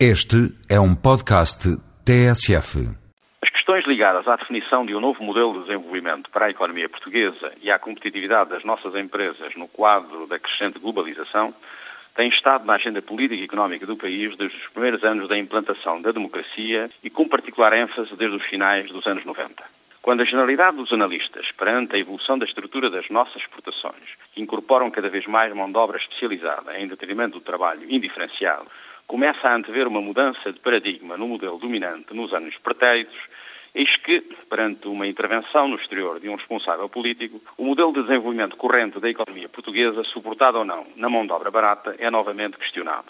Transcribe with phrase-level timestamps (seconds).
[0.00, 1.68] Este é um podcast
[2.04, 2.80] TSF.
[3.40, 7.52] As questões ligadas à definição de um novo modelo de desenvolvimento para a economia portuguesa
[7.62, 11.54] e à competitividade das nossas empresas no quadro da crescente globalização
[12.16, 16.02] têm estado na agenda política e económica do país desde os primeiros anos da implantação
[16.02, 19.62] da democracia e com particular ênfase desde os finais dos anos 90.
[20.02, 24.02] Quando a generalidade dos analistas, perante a evolução da estrutura das nossas exportações,
[24.32, 28.66] que incorporam cada vez mais mão de obra especializada em detrimento do trabalho indiferenciado,
[29.06, 33.18] começa a antever uma mudança de paradigma no modelo dominante nos anos pretéritos,
[33.74, 38.56] eis que, perante uma intervenção no exterior de um responsável político, o modelo de desenvolvimento
[38.56, 43.06] corrente da economia portuguesa, suportado ou não na mão de obra barata, é novamente questionado.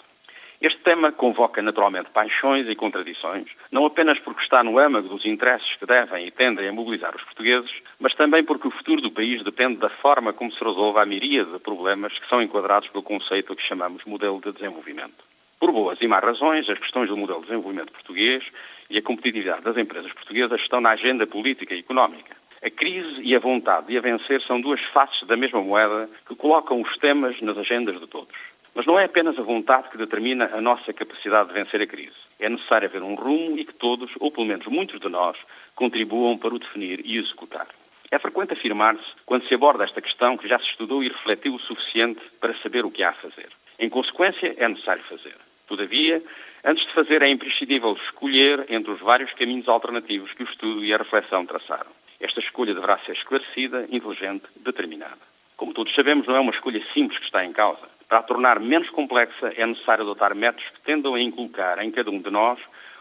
[0.61, 5.75] Este tema convoca naturalmente paixões e contradições, não apenas porque está no âmago dos interesses
[5.75, 9.43] que devem e tendem a mobilizar os portugueses, mas também porque o futuro do país
[9.43, 13.55] depende da forma como se resolve a miríade de problemas que são enquadrados pelo conceito
[13.55, 15.34] que chamamos modelo de desenvolvimento.
[15.65, 18.43] Por boas e más razões, as questões do modelo de desenvolvimento português
[18.87, 22.37] e a competitividade das empresas portuguesas estão na agenda política e económica.
[22.61, 26.35] A crise e a vontade de a vencer são duas faces da mesma moeda que
[26.35, 28.35] colocam os temas nas agendas de todos.
[28.75, 32.13] Mas não é apenas a vontade que determina a nossa capacidade de vencer a crise.
[32.39, 35.35] É necessário haver um rumo e que todos, ou pelo menos muitos de nós,
[35.73, 37.65] contribuam para o definir e executar.
[38.11, 41.59] É frequente afirmar-se, quando se aborda esta questão, que já se estudou e refletiu o
[41.59, 43.49] suficiente para saber o que há a fazer.
[43.79, 45.33] Em consequência, é necessário fazer.
[45.67, 46.21] Todavia,
[46.63, 50.93] antes de fazer, é imprescindível escolher entre os vários caminhos alternativos que o estudo e
[50.93, 51.91] a reflexão traçaram.
[52.19, 55.17] Esta escolha deverá ser esclarecida, inteligente, determinada.
[55.57, 57.87] Como todos sabemos, não é uma escolha simples que está em causa.
[58.07, 62.11] Para a tornar menos complexa, é necessário adotar métodos que tendam a inculcar em cada
[62.11, 62.59] um de nós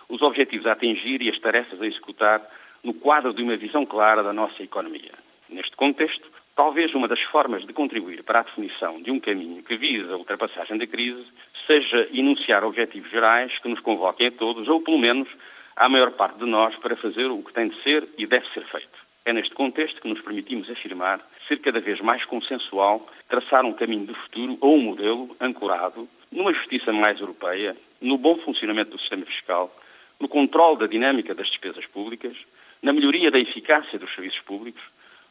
[0.08, 2.40] os objetivos a atingir e as tarefas a executar
[2.82, 5.12] no quadro de uma visão clara da nossa economia.
[5.48, 9.76] Neste contexto, talvez uma das formas de contribuir para a definição de um caminho que
[9.76, 11.24] visa a ultrapassagem da crise
[11.66, 15.28] seja enunciar objetivos gerais que nos convoquem a todos, ou pelo menos
[15.76, 18.64] à maior parte de nós, para fazer o que tem de ser e deve ser
[18.66, 19.04] feito.
[19.24, 24.06] É neste contexto que nos permitimos afirmar ser cada vez mais consensual, traçar um caminho
[24.06, 29.24] de futuro ou um modelo ancorado numa justiça mais europeia, no bom funcionamento do sistema
[29.24, 29.74] fiscal,
[30.20, 32.36] no controle da dinâmica das despesas públicas,
[32.82, 34.82] na melhoria da eficácia dos serviços públicos,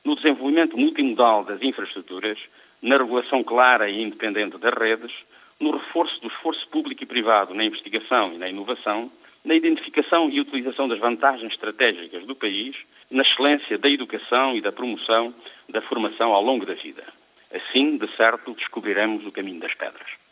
[0.04, 2.38] no desenvolvimento multimodal das infraestruturas,
[2.82, 5.12] na regulação clara e independente das redes,
[5.60, 9.10] no reforço do esforço público e privado na investigação e na inovação,
[9.46, 12.76] na identificação e utilização das vantagens estratégicas do país,
[13.10, 15.34] na excelência da educação e da promoção
[15.70, 17.04] da formação ao longo da vida.
[17.54, 20.23] Assim, de certo, descobriremos o caminho das pedras.